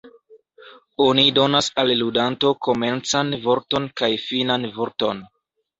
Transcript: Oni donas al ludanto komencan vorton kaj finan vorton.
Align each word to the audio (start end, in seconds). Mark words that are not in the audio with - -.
Oni 1.07 1.25
donas 1.39 1.69
al 1.83 1.93
ludanto 2.01 2.55
komencan 2.69 3.33
vorton 3.47 3.91
kaj 4.03 4.13
finan 4.27 4.69
vorton. 4.81 5.27